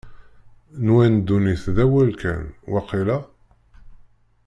Nwan 0.85 1.13
ddunit 1.19 1.63
d 1.75 1.77
awal 1.85 2.11
kan, 2.21 2.43
waqila? 2.71 3.19